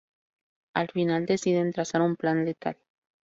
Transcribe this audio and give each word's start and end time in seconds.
Al 0.73 0.89
final 0.89 1.27
deciden 1.27 1.71
trazar 1.73 2.01
un 2.01 2.15
plan 2.15 2.43
letal. 2.43 2.75